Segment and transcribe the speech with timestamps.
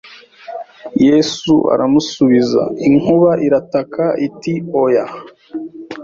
[1.05, 5.05] Yesu aramusubiza inkuba irataka iti oya